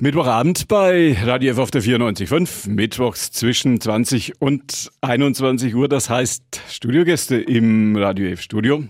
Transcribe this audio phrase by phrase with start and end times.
[0.00, 6.62] Mittwochabend bei Radio F auf der 94.5, mittwochs zwischen 20 und 21 Uhr, das heißt
[6.70, 8.84] Studiogäste im Radio F Studio.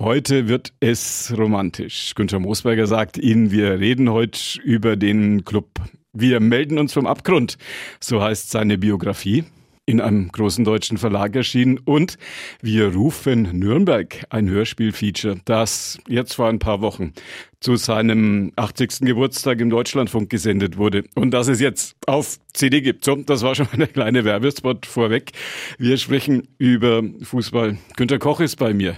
[0.00, 2.16] Heute wird es romantisch.
[2.16, 5.68] Günther Moosberger sagt Ihnen, wir reden heute über den Club.
[6.12, 7.56] Wir melden uns vom Abgrund,
[8.00, 9.44] so heißt seine Biografie
[9.90, 12.16] in einem großen deutschen Verlag erschienen und
[12.62, 17.12] wir rufen Nürnberg, ein Hörspielfeature, das jetzt vor ein paar Wochen
[17.58, 19.00] zu seinem 80.
[19.00, 23.04] Geburtstag im Deutschlandfunk gesendet wurde und das es jetzt auf CD gibt.
[23.04, 25.32] So, das war schon mal eine kleine Werbespot vorweg.
[25.76, 27.76] Wir sprechen über Fußball.
[27.96, 28.96] Günter Koch ist bei mir.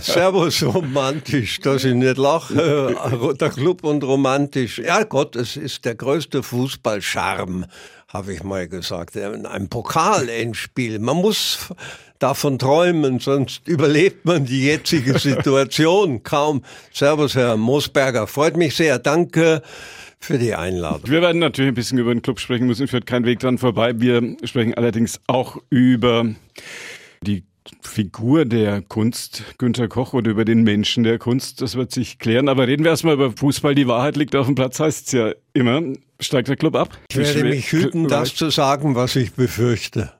[0.00, 3.34] Servus, romantisch, dass ich nicht lache.
[3.38, 4.78] Der Club und romantisch.
[4.78, 7.68] Ja Gott, es ist der größte Fußballcharme
[8.12, 10.98] habe ich mal gesagt, ein Pokalendspiel.
[10.98, 11.68] Man muss
[12.18, 16.62] davon träumen, sonst überlebt man die jetzige Situation kaum.
[16.92, 18.98] Servus, Herr Moosberger, freut mich sehr.
[18.98, 19.62] Danke
[20.18, 21.08] für die Einladung.
[21.08, 23.98] Wir werden natürlich ein bisschen über den Club sprechen müssen, führt kein Weg dran vorbei.
[24.00, 26.26] Wir sprechen allerdings auch über
[27.22, 27.44] die
[27.80, 32.48] Figur der Kunst, Günter Koch, oder über den Menschen der Kunst, das wird sich klären.
[32.48, 33.76] Aber reden wir erstmal über Fußball.
[33.76, 35.80] Die Wahrheit liegt auf dem Platz, heißt es ja immer.
[36.20, 36.98] Steigt der Club ab?
[37.10, 40.12] Ich werde mich hüten, das zu sagen, was ich befürchte.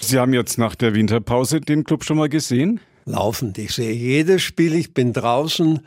[0.00, 2.80] Sie haben jetzt nach der Winterpause den Club schon mal gesehen?
[3.04, 3.58] Laufend.
[3.58, 5.86] Ich sehe jedes Spiel, ich bin draußen,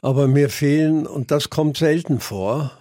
[0.00, 2.72] aber mir fehlen, und das kommt selten vor,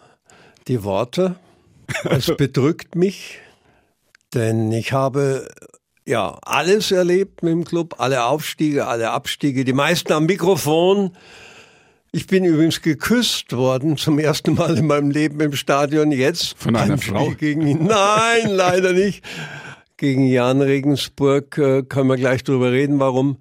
[0.67, 1.35] die Worte.
[2.09, 3.39] Es bedrückt mich,
[4.33, 5.47] denn ich habe
[6.05, 11.11] ja, alles erlebt mit dem Club, alle Aufstiege, alle Abstiege, die meisten am Mikrofon.
[12.11, 16.57] Ich bin übrigens geküsst worden, zum ersten Mal in meinem Leben im Stadion jetzt.
[16.57, 17.29] Von einer Frau?
[17.31, 17.85] Gegen ihn.
[17.85, 19.23] Nein, leider nicht.
[19.95, 23.37] Gegen Jan Regensburg äh, können wir gleich drüber reden, warum.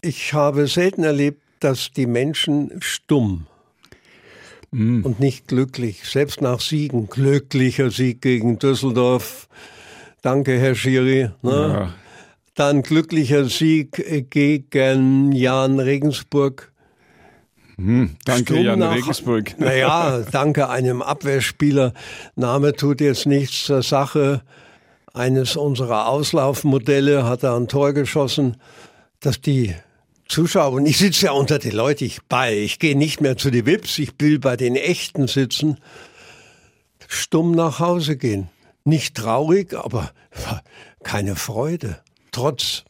[0.00, 3.46] Ich habe selten erlebt, dass die Menschen stumm
[4.70, 5.02] mm.
[5.04, 9.48] und nicht glücklich, selbst nach Siegen, glücklicher Sieg gegen Düsseldorf,
[10.22, 11.30] Danke, Herr Schiri.
[11.42, 11.50] Ne?
[11.52, 11.94] Ja.
[12.54, 16.72] Dann glücklicher Sieg gegen Jan Regensburg.
[17.78, 19.54] Hm, danke, Sturm Jan nach, Regensburg.
[19.58, 21.94] Naja, danke einem Abwehrspieler.
[22.34, 24.42] Name tut jetzt nichts zur Sache.
[25.14, 28.56] Eines unserer Auslaufmodelle hat er ein Tor geschossen,
[29.20, 29.74] dass die
[30.28, 33.50] Zuschauer, und ich sitze ja unter den Leuten, ich bei, ich gehe nicht mehr zu
[33.50, 35.78] den Wips, ich will bei den Echten sitzen,
[37.08, 38.48] stumm nach Hause gehen
[38.88, 40.10] nicht traurig, aber
[41.04, 42.00] keine Freude.
[42.32, 42.84] Trotz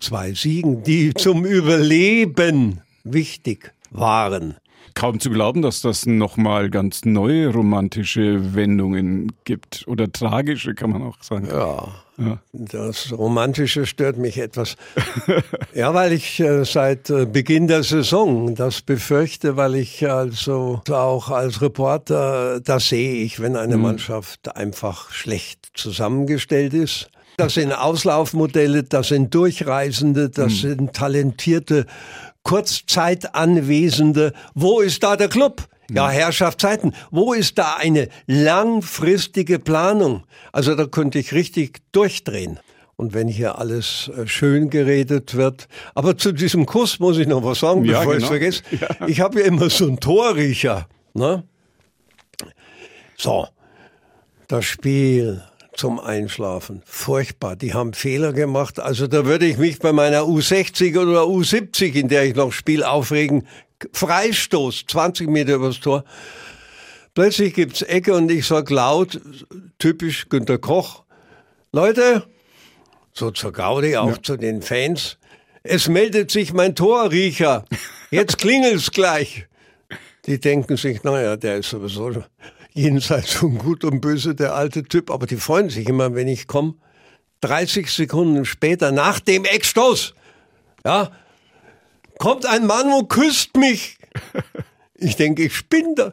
[0.00, 4.56] zwei Siegen, die zum Überleben wichtig waren.
[4.94, 9.84] Kaum zu glauben, dass das nochmal ganz neue romantische Wendungen gibt.
[9.86, 11.46] Oder tragische, kann man auch sagen.
[11.46, 12.38] Ja, ja.
[12.52, 14.76] das Romantische stört mich etwas.
[15.74, 21.30] ja, weil ich äh, seit äh, Beginn der Saison das befürchte, weil ich also auch
[21.30, 23.82] als Reporter, das sehe ich, wenn eine mhm.
[23.82, 27.10] Mannschaft einfach schlecht zusammengestellt ist.
[27.36, 30.56] Das sind Auslaufmodelle, das sind Durchreisende, das mhm.
[30.56, 31.86] sind talentierte
[32.42, 34.32] Kurzzeitanwesende.
[34.54, 35.68] Wo ist da der Club?
[35.90, 36.94] Ja, Herrschaftszeiten.
[37.10, 40.24] Wo ist da eine langfristige Planung?
[40.52, 42.60] Also da könnte ich richtig durchdrehen.
[42.96, 45.68] Und wenn hier alles äh, schön geredet wird.
[45.94, 48.16] Aber zu diesem Kuss muss ich noch was sagen, bevor genau.
[48.16, 48.62] ich es vergesse.
[48.80, 49.08] Ja.
[49.08, 50.86] Ich habe ja immer so einen Torriecher.
[51.14, 51.44] Ne?
[53.16, 53.48] So,
[54.48, 55.42] das Spiel
[55.80, 56.82] zum Einschlafen.
[56.84, 57.56] Furchtbar.
[57.56, 58.78] Die haben Fehler gemacht.
[58.78, 62.86] Also da würde ich mich bei meiner U60 oder U70, in der ich noch spiele,
[62.86, 63.48] aufregen.
[63.94, 66.04] Freistoß, 20 Meter übers Tor.
[67.14, 69.22] Plötzlich gibt's Ecke und ich sag laut,
[69.78, 71.02] typisch Günter Koch,
[71.72, 72.26] Leute,
[73.14, 74.22] so zur Gaudi, auch ja.
[74.22, 75.16] zu den Fans,
[75.62, 77.64] es meldet sich mein Torriecher.
[78.10, 79.46] Jetzt klingelt's gleich.
[80.26, 82.22] Die denken sich, naja, der ist sowieso
[82.72, 85.10] jenseits von Gut und Böse, der alte Typ.
[85.10, 86.74] Aber die freuen sich immer, wenn ich komme.
[87.42, 90.14] 30 Sekunden später, nach dem Eckstoß,
[90.84, 91.10] ja,
[92.18, 93.98] kommt ein Mann und küsst mich.
[95.02, 96.12] Ich denke, ich spinne da.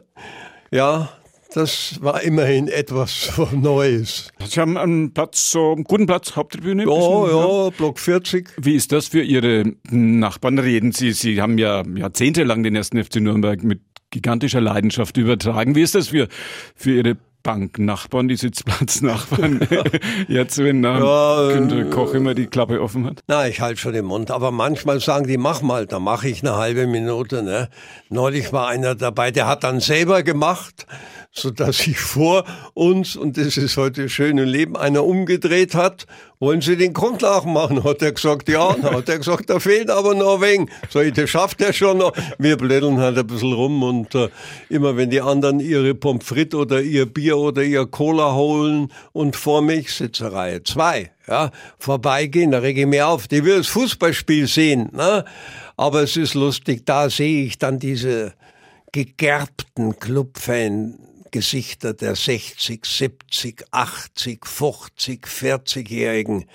[0.70, 1.10] Ja,
[1.52, 4.28] das war immerhin etwas Neues.
[4.46, 6.84] Sie haben einen Platz, so einen guten Platz, Haupttribüne?
[6.84, 8.50] Ja, bisschen, ja, Block 40.
[8.58, 10.58] Wie ist das für Ihre Nachbarn?
[10.58, 13.80] Reden Sie, Sie haben ja jahrzehntelang den ersten FC Nürnberg mit
[14.10, 15.74] gigantischer Leidenschaft übertragen.
[15.74, 16.28] Wie ist das für,
[16.74, 19.66] für Ihre Banknachbarn, die Sitzplatznachbarn,
[20.28, 23.22] jetzt, wenn ähm, ja, Günter Koch immer die Klappe offen hat?
[23.26, 24.30] Na, ich halte schon den Mund.
[24.30, 27.42] Aber manchmal sagen die, mach mal, da mache ich eine halbe Minute.
[27.42, 27.68] Ne?
[28.10, 30.86] Neulich war einer dabei, der hat dann selber gemacht,
[31.30, 32.44] sodass sich vor
[32.74, 36.06] uns, und das ist heute schön im Leben, einer umgedreht hat.
[36.40, 37.82] Wollen Sie den Grund nachmachen?
[37.82, 38.72] Hat er gesagt, ja.
[38.82, 40.70] Dann hat er gesagt, da fehlt aber noch wenig.
[40.88, 42.12] So, das schafft er schon noch.
[42.38, 44.28] Wir blödeln halt ein bisschen rum und äh,
[44.68, 49.34] immer wenn die anderen ihre Pommes frites oder ihr Bier oder ihr Cola holen und
[49.34, 53.26] vor mich sitze Reihe zwei, ja, vorbeigehen, da rege ich mich auf.
[53.26, 55.24] Die will das Fußballspiel sehen, ne?
[55.76, 58.32] Aber es ist lustig, da sehe ich dann diese
[58.92, 60.98] gegerbten Clubfan
[61.30, 66.46] Gesichter der 60, 70, 80, 50, 40-Jährigen,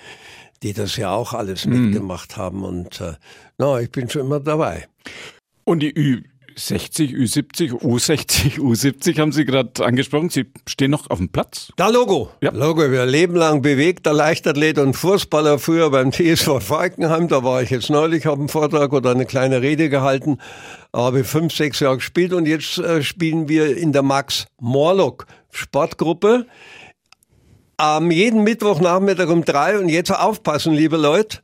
[0.62, 1.86] die das ja auch alles mhm.
[1.86, 2.64] mitgemacht haben.
[2.64, 3.14] Und äh,
[3.58, 4.88] no, ich bin schon immer dabei.
[5.64, 6.22] Und die Ü
[6.56, 10.30] 60, Ü70, U60, U70 haben Sie gerade angesprochen.
[10.30, 11.72] Sie stehen noch auf dem Platz?
[11.76, 12.30] Da Logo.
[12.42, 12.52] Ja.
[12.52, 12.90] Logo.
[12.90, 17.28] Wir leben lang bewegter Leichtathlet und Fußballer früher beim TSV Falkenheim.
[17.28, 20.38] Da war ich jetzt neulich, habe einen Vortrag oder eine kleine Rede gehalten.
[20.94, 26.46] Habe fünf, sechs Jahre gespielt und jetzt äh, spielen wir in der Max Morlock Sportgruppe.
[27.76, 31.40] Am jeden Mittwochnachmittag um drei und jetzt aufpassen, liebe Leute.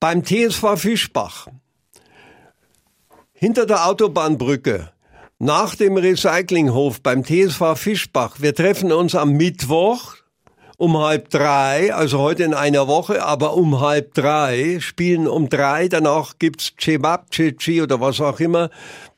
[0.00, 1.46] Beim TSV Fischbach
[3.38, 4.90] hinter der Autobahnbrücke,
[5.38, 8.36] nach dem Recyclinghof beim TSV Fischbach.
[8.40, 10.15] Wir treffen uns am Mittwoch
[10.76, 15.88] um halb drei, also heute in einer Woche, aber um halb drei, spielen um drei,
[15.88, 18.70] danach gibt's Cebab, Ceci oder was auch immer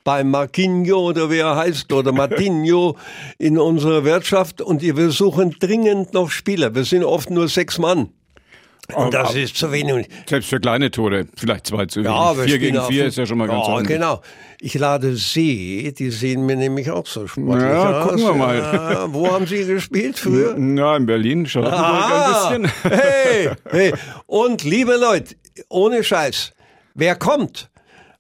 [0.05, 2.97] bei Marquinho oder wie er heißt oder Martinho
[3.39, 6.75] in unserer Wirtschaft und wir suchen dringend noch Spieler.
[6.75, 8.09] Wir sind oft nur sechs Mann.
[8.95, 10.09] Und das ist zu wenig.
[10.27, 12.11] Selbst für kleine Tore, vielleicht zwei zu wenig.
[12.11, 13.99] Ja, vier gegen vier ist ja schon mal ganz ja, ordentlich.
[13.99, 14.23] Genau.
[14.61, 18.09] Ich lade Sie, die sehen mir nämlich auch so sportlich ja, aus.
[18.09, 18.57] gucken wir mal.
[18.57, 20.57] Ja, wo haben Sie gespielt früher?
[20.59, 22.73] Ja, in Berlin, Charlottenburg ein bisschen.
[22.99, 23.95] Hey, hey.
[24.27, 25.37] Und liebe Leute,
[25.69, 26.53] ohne Scheiß,
[26.95, 27.69] wer kommt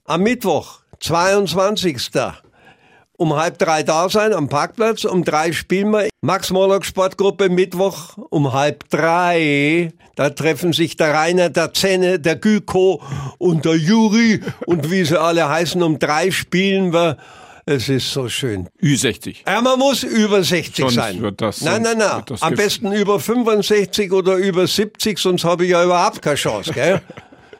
[0.04, 1.98] am Mittwoch, 22
[3.18, 5.04] um halb drei da sein am Parkplatz.
[5.04, 6.08] Um drei spielen wir.
[6.22, 9.92] Max Morlock Sportgruppe Mittwoch um halb drei.
[10.14, 13.02] Da treffen sich der Rainer, der Zenne, der Gyko
[13.38, 15.82] und der Juri und wie sie alle heißen.
[15.82, 17.18] Um drei spielen wir.
[17.66, 18.68] Es ist so schön.
[18.80, 19.36] Ü60.
[19.46, 21.20] Ja, man muss über 60 sonst sein.
[21.20, 22.22] Wird das, nein, nein, nein.
[22.40, 27.02] Am besten über 65 oder über 70, sonst habe ich ja überhaupt keine Chance, gell?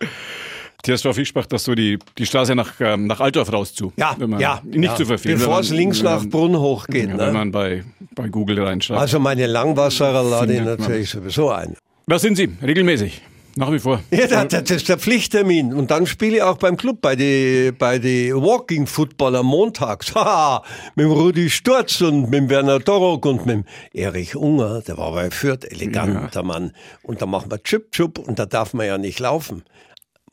[0.83, 3.93] TSV Fischbach, das so die, die Straße nach, ähm, nach Altdorf raus zu.
[3.97, 4.61] Ja, ja.
[4.65, 4.97] Nicht ja.
[4.97, 5.39] zu verfehlen.
[5.39, 7.09] Bevor es links nach Brunn hochgeht.
[7.09, 7.27] Ja, ne?
[7.27, 7.85] Wenn man bei,
[8.15, 8.97] bei Google reinschaut.
[8.97, 11.77] Also meine Langwasserer lade ich natürlich sowieso ein.
[12.07, 12.49] Was sind Sie?
[12.63, 13.21] Regelmäßig?
[13.59, 14.01] Nach wie vor.
[14.13, 15.75] Ja, das ist der Pflichttermin.
[15.75, 20.05] Und dann spiele ich auch beim Club bei die, bei die Walking Football am Montag.
[20.15, 20.63] Ha,
[20.95, 24.81] mit dem Rudi Sturz und mit dem Werner Dorok und mit dem Erich Unger.
[24.83, 26.43] Der war bei Fürth, eleganter ja.
[26.45, 26.73] Mann.
[27.03, 29.65] Und da machen wir Chip Chup und da darf man ja nicht laufen.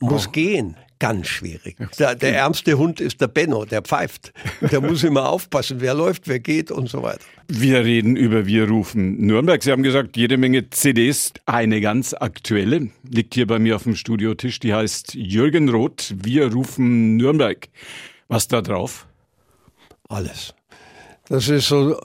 [0.00, 0.30] Muss oh.
[0.30, 1.76] gehen ganz schwierig.
[1.98, 4.32] Der, der, ärmste Hund ist der Benno, der pfeift.
[4.60, 7.20] Der muss immer aufpassen, wer läuft, wer geht und so weiter.
[7.48, 9.62] Wir reden über Wir rufen Nürnberg.
[9.62, 11.32] Sie haben gesagt, jede Menge CDs.
[11.44, 14.58] Eine ganz aktuelle liegt hier bei mir auf dem Studiotisch.
[14.60, 17.68] Die heißt Jürgen Roth, Wir rufen Nürnberg.
[18.28, 19.06] Was da drauf?
[20.08, 20.54] Alles.
[21.28, 21.96] Das ist so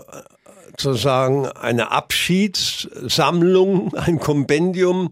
[0.78, 5.10] sozusagen eine Abschiedssammlung, ein Kompendium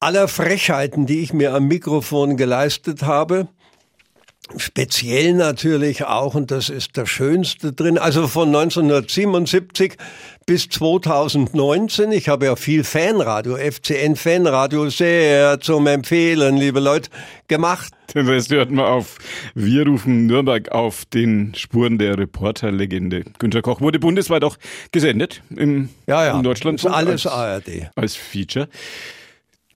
[0.00, 3.48] aller Frechheiten, die ich mir am Mikrofon geleistet habe.
[4.56, 9.96] Speziell natürlich auch, und das ist der schönste drin, also von 1977
[10.46, 12.12] bis 2019.
[12.12, 17.10] Ich habe ja viel Fanradio, FCN Fanradio, sehr zum Empfehlen, liebe Leute,
[17.46, 17.92] gemacht.
[18.14, 19.18] Den Rest hört mal auf.
[19.54, 23.24] Wir rufen Nürnberg auf den Spuren der Reporterlegende.
[23.38, 24.56] Günter Koch wurde bundesweit auch
[24.92, 26.36] gesendet im, ja, ja.
[26.38, 26.86] in Deutschland.
[26.86, 27.90] Alles als, ARD.
[27.96, 28.68] Als Feature.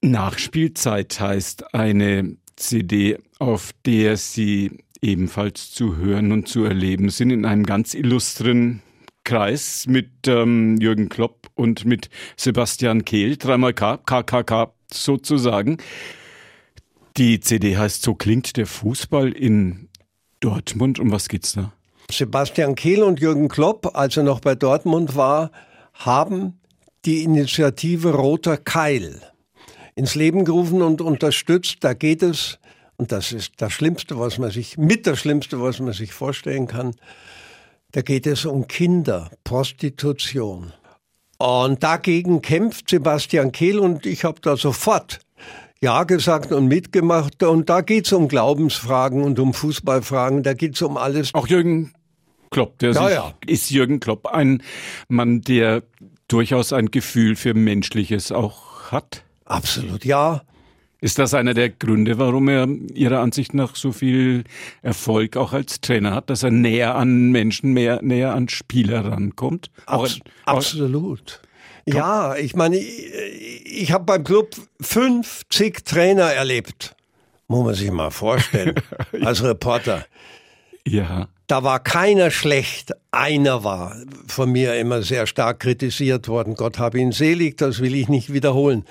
[0.03, 7.45] Nachspielzeit heißt eine CD, auf der Sie ebenfalls zu hören und zu erleben sind in
[7.45, 8.81] einem ganz illustren
[9.23, 15.77] Kreis mit ähm, Jürgen Klopp und mit Sebastian Kehl, dreimal K, KKK sozusagen.
[17.15, 19.87] Die CD heißt So klingt der Fußball in
[20.41, 20.99] Dortmund.
[20.99, 21.71] Um was geht's da?
[22.11, 25.51] Sebastian Kehl und Jürgen Klopp, als er noch bei Dortmund war,
[25.93, 26.59] haben
[27.05, 29.21] die Initiative Roter Keil
[29.95, 31.77] ins Leben gerufen und unterstützt.
[31.81, 32.59] Da geht es,
[32.97, 36.67] und das ist das Schlimmste, was man sich, mit das Schlimmste, was man sich vorstellen
[36.67, 36.95] kann,
[37.91, 40.73] da geht es um Kinder, Prostitution.
[41.37, 45.19] Und dagegen kämpft Sebastian Kehl und ich habe da sofort
[45.81, 47.43] ja gesagt und mitgemacht.
[47.43, 51.33] Und da geht es um Glaubensfragen und um Fußballfragen, da geht es um alles.
[51.33, 51.93] Auch Jürgen
[52.49, 53.33] Klopp, der ja, ja.
[53.45, 54.63] ist Jürgen Klopp ein
[55.07, 55.83] Mann, der
[56.27, 59.23] durchaus ein Gefühl für Menschliches auch hat?
[59.45, 60.41] Absolut, ja.
[61.01, 64.45] Ist das einer der Gründe, warum er Ihrer Ansicht nach so viel
[64.81, 69.69] Erfolg auch als Trainer hat, dass er näher an Menschen, mehr näher an Spieler rankommt?
[69.85, 71.41] Abs auch, absolut.
[71.89, 76.95] Auch, ja, ich meine, ich, ich habe beim Club 50 Trainer erlebt.
[77.49, 78.75] Muss man sich mal vorstellen,
[79.23, 80.05] als Reporter.
[80.87, 81.27] Ja.
[81.47, 83.97] Da war keiner schlecht, einer war
[84.27, 86.55] von mir immer sehr stark kritisiert worden.
[86.55, 88.85] Gott habe ihn selig, das will ich nicht wiederholen.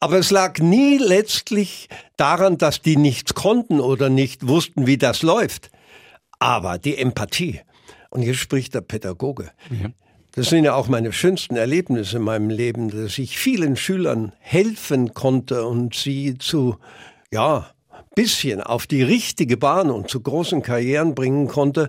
[0.00, 5.22] Aber es lag nie letztlich daran, dass die nichts konnten oder nicht wussten, wie das
[5.22, 5.70] läuft.
[6.38, 7.60] Aber die Empathie.
[8.10, 9.50] Und hier spricht der Pädagoge.
[9.70, 9.90] Ja.
[10.32, 15.12] Das sind ja auch meine schönsten Erlebnisse in meinem Leben, dass ich vielen Schülern helfen
[15.12, 16.76] konnte und sie zu,
[17.32, 17.70] ja,
[18.14, 21.88] bisschen auf die richtige Bahn und zu großen Karrieren bringen konnte,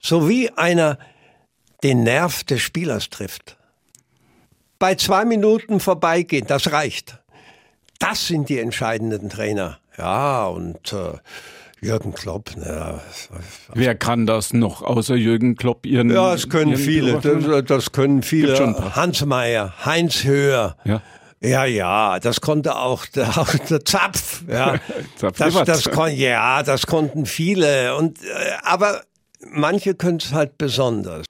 [0.00, 0.98] so wie einer
[1.82, 3.56] den Nerv des Spielers trifft.
[4.78, 7.20] Bei zwei Minuten vorbeigehen, das reicht.
[8.00, 9.78] Das sind die entscheidenden Trainer.
[9.96, 11.18] Ja, und äh,
[11.80, 12.56] Jürgen Klopp.
[12.56, 13.00] Ne,
[13.74, 15.86] Wer kann das noch außer Jürgen Klopp?
[15.86, 17.20] Ihren, ja, es können viele.
[17.20, 18.74] Das, das, können viele.
[18.96, 20.76] Hans Meyer, Heinz Höher.
[20.84, 21.02] Ja.
[21.42, 24.42] Ja, ja, das konnte auch der, auch der Zapf.
[24.46, 24.78] Ja,
[25.16, 27.96] Zapf das, das kon, ja, das konnten viele.
[27.96, 28.26] Und äh,
[28.62, 29.02] aber
[29.50, 31.24] manche können es halt besonders.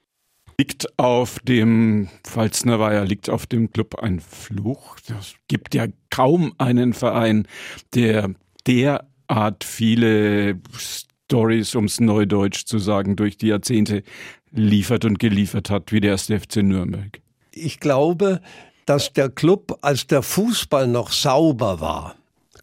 [0.61, 4.99] Liegt auf dem Pfalzner Weiher, liegt auf dem Club ein Fluch.
[5.09, 7.49] Es gibt ja kaum einen Verein,
[7.95, 8.35] der
[8.67, 14.03] derart viele Stories, ums Neudeutsch zu sagen, durch die Jahrzehnte
[14.51, 17.23] liefert und geliefert hat, wie der erste FC Nürnberg.
[17.53, 18.43] Ich glaube,
[18.85, 22.17] dass der Club, als der Fußball noch sauber war,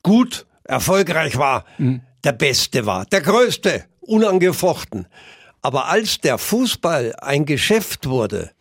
[0.03, 2.01] gut, erfolgreich war, mhm.
[2.23, 5.07] der Beste war, der Größte, unangefochten.
[5.61, 8.51] Aber als der Fußball ein Geschäft wurde,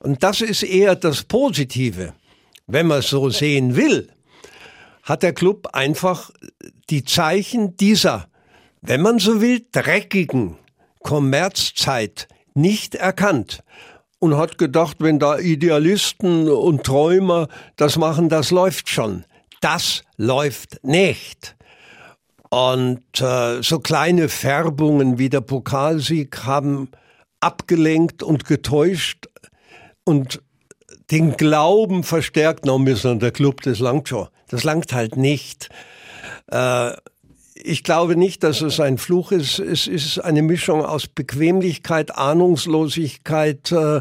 [0.00, 2.14] und das ist eher das Positive,
[2.66, 4.08] wenn man es so sehen will,
[5.02, 6.30] hat der Club einfach
[6.90, 8.28] die Zeichen dieser,
[8.82, 10.56] wenn man so will, dreckigen
[11.02, 13.62] Kommerzzeit nicht erkannt
[14.18, 19.24] und hat gedacht, wenn da Idealisten und Träumer das machen, das läuft schon.
[19.60, 21.56] Das läuft nicht.
[22.56, 26.88] Und äh, so kleine Färbungen wie der Pokalsieg haben
[27.38, 29.26] abgelenkt und getäuscht
[30.04, 30.40] und
[31.10, 32.64] den Glauben verstärkt.
[32.64, 34.28] Na, wir sind der Club, das langt schon.
[34.48, 35.68] Das langt halt nicht.
[36.50, 36.92] Äh,
[37.56, 39.58] ich glaube nicht, dass es ein Fluch ist.
[39.58, 44.00] Es ist eine Mischung aus Bequemlichkeit, Ahnungslosigkeit äh,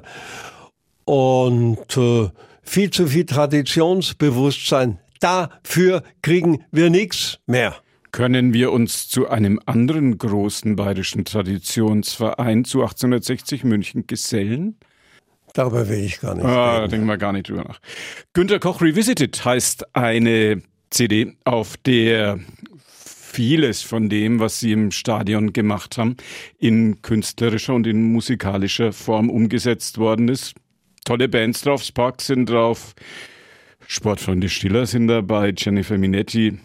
[1.03, 2.29] und äh,
[2.63, 4.99] viel zu viel Traditionsbewusstsein.
[5.19, 7.75] Dafür kriegen wir nichts mehr.
[8.15, 14.77] Können wir uns zu einem anderen großen bayerischen Traditionsverein zu 1860 München gesellen?
[15.53, 16.45] Darüber will ich gar nicht.
[16.45, 16.91] Ah, reden.
[16.91, 17.81] denken wir gar nicht drüber nach.
[18.31, 22.39] Günter Koch Revisited heißt eine CD, auf der
[22.87, 26.15] vieles von dem, was sie im Stadion gemacht haben,
[26.57, 30.55] in künstlerischer und in musikalischer Form umgesetzt worden ist.
[31.03, 32.93] Tolle Bands drauf, Sparks sind drauf,
[33.87, 36.59] Sportfreunde Stiller sind dabei, Jennifer Minetti,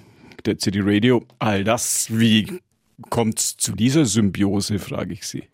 [0.46, 1.24] der City Radio.
[1.38, 2.60] All das, wie
[3.08, 5.44] kommt es zu dieser Symbiose, frage ich Sie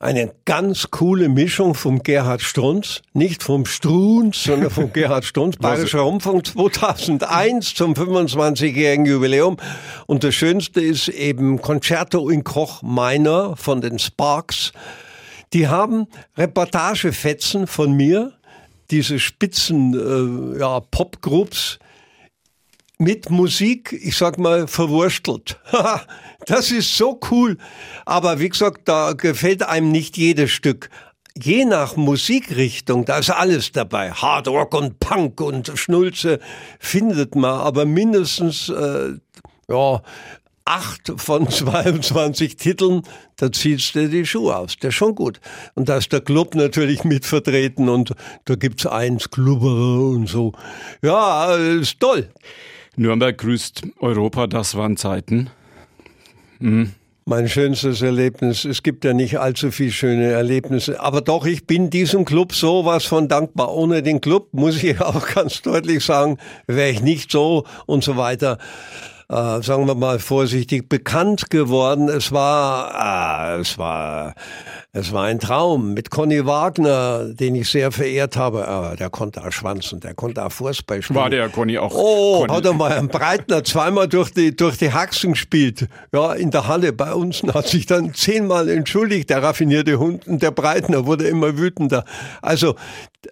[0.00, 6.00] eine ganz coole Mischung vom Gerhard Strunz, nicht vom Strunz, sondern vom Gerhard Strunz, Bayerischer
[6.00, 9.58] Rundfunk 2001 zum 25-jährigen Jubiläum.
[10.06, 14.72] Und das Schönste ist eben Concerto in Koch Minor von den Sparks.
[15.52, 16.06] Die haben
[16.38, 18.32] Reportagefetzen von mir,
[18.90, 21.78] diese Spitzen äh, ja, Popgroups,
[23.00, 25.58] mit Musik, ich sag mal, verwurstelt.
[26.46, 27.56] das ist so cool.
[28.04, 30.90] Aber wie gesagt, da gefällt einem nicht jedes Stück.
[31.40, 34.10] Je nach Musikrichtung, da ist alles dabei.
[34.10, 36.40] Hard Rock und Punk und Schnulze
[36.78, 39.14] findet man, aber mindestens äh,
[39.70, 40.02] ja,
[40.66, 43.02] acht von 22 Titeln,
[43.36, 44.76] da ziehst du die Schuhe aus.
[44.76, 45.40] Der ist schon gut.
[45.74, 48.12] Und da ist der Club natürlich mit vertreten und
[48.44, 50.52] da gibt's eins, Klubberer und so.
[51.02, 52.28] Ja, ist toll.
[53.00, 55.48] Nürnberg grüßt Europa, das waren Zeiten.
[56.58, 56.92] Hm.
[57.24, 58.66] Mein schönstes Erlebnis.
[58.66, 61.00] Es gibt ja nicht allzu viele schöne Erlebnisse.
[61.00, 63.74] Aber doch, ich bin diesem Club sowas von dankbar.
[63.74, 68.18] Ohne den Club, muss ich auch ganz deutlich sagen, wäre ich nicht so und so
[68.18, 68.58] weiter
[69.30, 72.08] äh, sagen wir mal vorsichtig, bekannt geworden.
[72.08, 74.34] Es war, äh, es war,
[74.92, 78.92] es war ein Traum mit Conny Wagner, den ich sehr verehrt habe.
[78.92, 81.16] Äh, der konnte auch schwanzen, der konnte auch Fußball spielen.
[81.16, 81.94] War der Conny auch?
[81.94, 82.52] Oh, Conny.
[82.52, 85.86] hat er mal einen Breitner zweimal durch die, durch die Haxen gespielt.
[86.12, 90.26] Ja, in der Halle bei uns hat sich dann zehnmal entschuldigt, der raffinierte Hund.
[90.26, 92.04] Und der Breitner wurde immer wütender.
[92.42, 92.74] Also,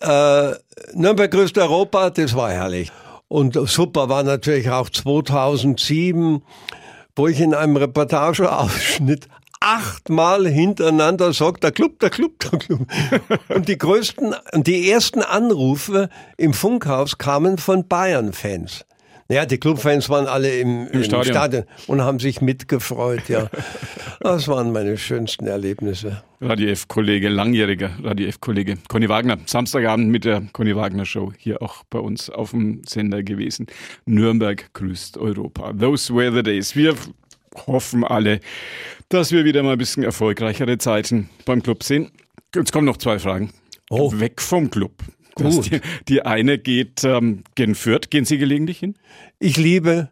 [0.01, 0.53] äh,
[0.95, 2.93] Nürnberg grüßt Europa, das war herrlich.
[3.27, 6.41] Und super war natürlich auch 2007,
[7.17, 9.27] wo ich in einem Reportageausschnitt
[9.61, 12.87] achtmal hintereinander sagt, der Club, der Club, der Club.
[13.49, 18.85] Und die größten, die ersten Anrufe im Funkhaus kamen von Bayern-Fans.
[19.31, 21.35] Ja, die Clubfans waren alle im, Im, im Stadion.
[21.35, 21.65] Stadion.
[21.87, 23.49] und haben sich mitgefreut, ja.
[24.21, 26.23] Das waren meine schönsten Erlebnisse.
[26.41, 31.85] Radio F-Kollege, langjähriger Radio F-Kollege Conny Wagner, Samstagabend mit der Conny Wagner Show hier auch
[31.91, 33.67] bei uns auf dem Sender gewesen.
[34.07, 35.73] Nürnberg grüßt Europa.
[35.73, 36.75] Those were the days.
[36.75, 36.97] Wir
[37.67, 38.41] hoffen alle,
[39.09, 42.11] dass wir wieder mal ein bisschen erfolgreichere Zeiten beim Club sehen.
[42.55, 43.53] Jetzt kommen noch zwei Fragen.
[43.91, 44.13] Oh.
[44.19, 44.93] Weg vom Club.
[45.39, 48.11] Die, die, eine geht ähm, gen Fürth.
[48.11, 48.97] Gehen Sie gelegentlich hin?
[49.39, 50.09] Ich liebe,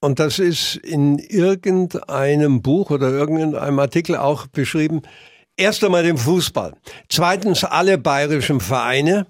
[0.00, 5.02] und das ist in irgendeinem Buch oder irgendeinem Artikel auch beschrieben,
[5.56, 6.74] erst einmal den Fußball.
[7.08, 9.26] Zweitens alle bayerischen Vereine.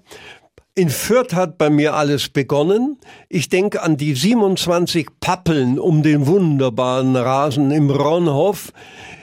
[0.77, 2.99] In Fürth hat bei mir alles begonnen.
[3.29, 8.71] Ich denke an die 27 Pappeln um den wunderbaren Rasen im Ronhof.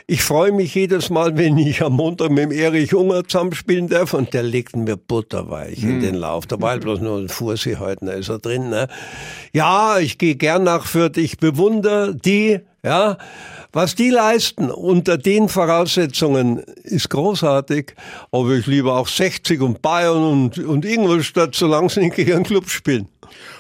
[0.09, 4.15] Ich freue mich jedes Mal, wenn ich am Montag mit dem Erich Unger zusammenspielen darf
[4.15, 5.91] und der legt mir butterweich hm.
[5.91, 6.49] in den Lauf.
[6.49, 8.69] Da war halt bloß nur ein Fursi heute, da ist er drin.
[8.71, 8.89] Ne?
[9.53, 13.17] Ja, ich gehe gern nach Fürth, ich bewundere die, ja,
[13.75, 17.95] was die leisten unter den Voraussetzungen ist großartig,
[18.31, 22.45] aber ich liebe auch 60 und Bayern und, und Ingolstadt, solange sie nicht gegen einen
[22.45, 23.09] Club spielen.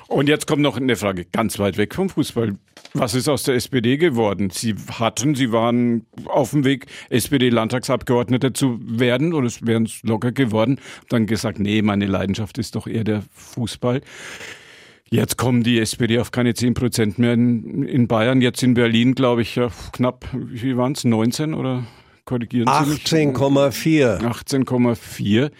[0.06, 2.56] Und jetzt kommt noch eine Frage ganz weit weg vom Fußball.
[2.92, 4.50] Was ist aus der SPD geworden?
[4.50, 10.78] Sie hatten, Sie waren auf dem Weg, SPD-Landtagsabgeordnete zu werden oder es wären locker geworden.
[11.08, 14.00] Dann gesagt, nee, meine Leidenschaft ist doch eher der Fußball.
[15.14, 18.40] Jetzt kommen die SPD auf keine 10 Prozent mehr in, in, Bayern.
[18.40, 21.84] Jetzt in Berlin, glaube ich, ja, knapp, wie waren es, 19 oder
[22.24, 24.18] korrigieren Sie 18,4.
[24.18, 25.52] 18,4.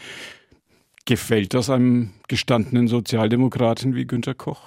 [1.05, 4.61] Gefällt das einem gestandenen Sozialdemokraten wie Günter Koch?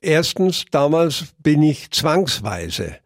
[0.00, 2.98] Erstens, damals bin ich zwangsweise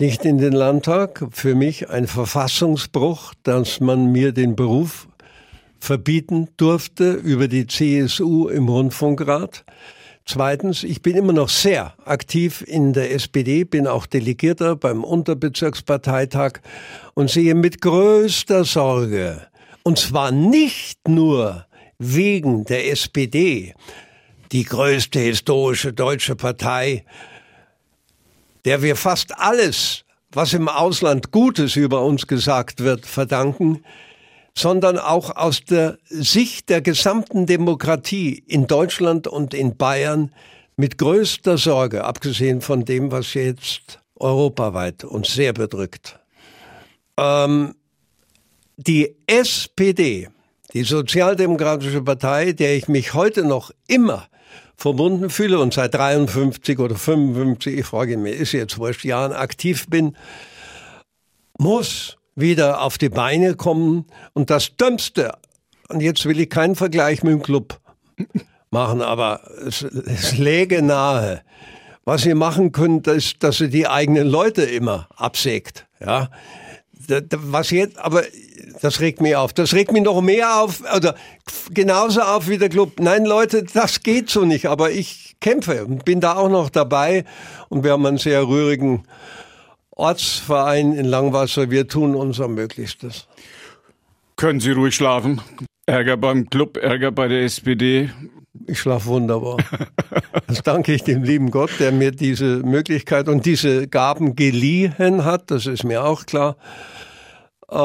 [0.00, 1.24] nicht in den Landtag.
[1.30, 5.06] Für mich ein Verfassungsbruch, dass man mir den Beruf
[5.78, 9.64] verbieten durfte über die CSU im Rundfunkrat.
[10.30, 16.60] Zweitens, ich bin immer noch sehr aktiv in der SPD, bin auch Delegierter beim Unterbezirksparteitag
[17.14, 19.46] und sehe mit größter Sorge,
[19.84, 21.64] und zwar nicht nur
[21.98, 23.74] wegen der SPD,
[24.52, 27.06] die größte historische deutsche Partei,
[28.66, 33.82] der wir fast alles, was im Ausland Gutes über uns gesagt wird, verdanken,
[34.58, 40.32] sondern auch aus der Sicht der gesamten Demokratie in Deutschland und in Bayern
[40.76, 46.18] mit größter Sorge, abgesehen von dem, was jetzt europaweit uns sehr bedrückt.
[47.16, 47.74] Ähm,
[48.76, 50.28] die SPD,
[50.72, 54.26] die Sozialdemokratische Partei, der ich mich heute noch immer
[54.76, 59.86] verbunden fühle und seit 53 oder 55, ich frage mich, ist jetzt wurscht, Jahren aktiv
[59.88, 60.16] bin,
[61.58, 64.06] muss wieder auf die Beine kommen.
[64.32, 65.32] Und das Dümmste,
[65.88, 67.80] und jetzt will ich keinen Vergleich mit dem Club
[68.70, 71.42] machen, aber es, es läge nahe.
[72.04, 75.86] Was ihr machen könnt, ist, dass ihr die eigenen Leute immer absägt.
[76.00, 76.30] Ja,
[77.30, 78.22] was jetzt, aber
[78.80, 79.52] das regt mich auf.
[79.52, 81.14] Das regt mich noch mehr auf, oder
[81.70, 83.00] genauso auf wie der Club.
[83.00, 87.24] Nein, Leute, das geht so nicht, aber ich kämpfe und bin da auch noch dabei.
[87.68, 89.04] Und wir haben einen sehr rührigen
[89.98, 91.70] Ortsverein in Langwasser.
[91.70, 93.26] Wir tun unser Möglichstes.
[94.36, 95.40] Können Sie ruhig schlafen?
[95.86, 98.10] Ärger beim Club, Ärger bei der SPD.
[98.66, 99.56] Ich schlafe wunderbar.
[100.46, 105.50] Das danke ich dem lieben Gott, der mir diese Möglichkeit und diese Gaben geliehen hat.
[105.50, 106.56] Das ist mir auch klar.
[107.70, 107.76] Äh,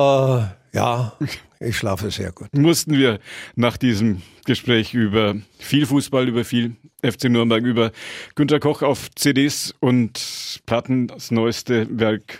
[0.74, 1.14] ja,
[1.60, 2.48] ich schlafe sehr gut.
[2.54, 3.20] Mussten wir
[3.56, 7.92] nach diesem Gespräch über viel Fußball, über viel FC Nürnberg, über
[8.36, 12.40] Günter Koch auf CDs und Platten, das neueste Werk,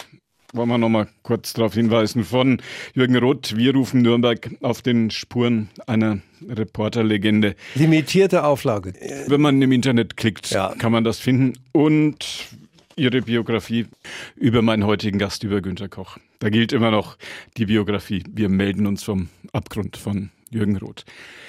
[0.54, 2.62] wollen wir nochmal kurz darauf hinweisen, von
[2.94, 3.58] Jürgen Roth.
[3.58, 7.56] Wir rufen Nürnberg auf den Spuren einer Reporterlegende.
[7.76, 8.94] Limitierte Auflage.
[9.28, 10.74] Wenn man im Internet klickt, ja.
[10.78, 11.54] kann man das finden.
[11.72, 12.50] Und
[12.96, 13.88] Ihre Biografie
[14.36, 16.18] über meinen heutigen Gast, über Günter Koch.
[16.40, 17.18] Da gilt immer noch
[17.58, 18.24] die Biografie.
[18.30, 21.06] Wir melden uns vom Abgrund von Jürgen Roth.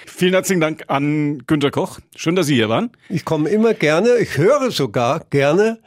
[0.07, 2.01] Vielen herzlichen Dank an Günter Koch.
[2.17, 2.91] Schön, dass Sie hier waren.
[3.09, 5.79] Ich komme immer gerne, ich höre sogar gerne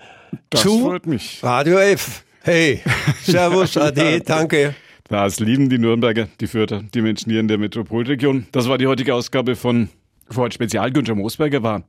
[0.49, 1.39] das zu freut mich.
[1.43, 2.23] Radio F.
[2.41, 2.81] Hey,
[3.23, 4.75] Servus, Ade, danke.
[5.09, 8.47] Das lieben die Nürnberger, die Fürther, die Menschen hier in der Metropolregion.
[8.51, 9.89] Das war die heutige Ausgabe von
[10.29, 10.91] Vorort Spezial.
[10.91, 11.83] Günther Moosberger war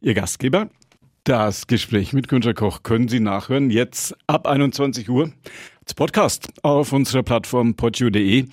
[0.00, 0.70] Ihr Gastgeber.
[1.24, 5.30] Das Gespräch mit Günter Koch können Sie nachhören, jetzt ab 21 Uhr
[5.82, 8.46] als Podcast auf unserer Plattform podio.de,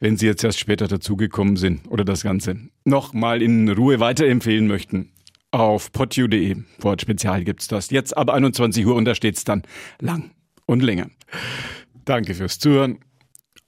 [0.00, 5.10] wenn Sie jetzt erst später dazugekommen sind oder das Ganze nochmal in Ruhe weiterempfehlen möchten.
[5.52, 6.56] auf podu.de.
[6.80, 7.90] Wort Spezial gibt's das.
[7.90, 9.62] Jetzt ab 21 Uhr und da steht's dann
[10.00, 10.32] lang
[10.66, 11.06] und länger.
[12.04, 12.98] Danke fürs Zuhören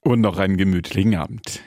[0.01, 1.61] und noch einen gemütlichen Abend.